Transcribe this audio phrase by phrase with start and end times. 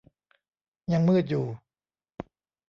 [0.91, 1.45] ยังมืดอยู่